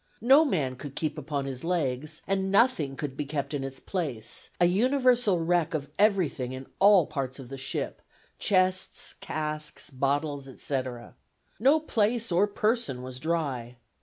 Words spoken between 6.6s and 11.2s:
all parts of the ship, chests, casks, bottles, etc.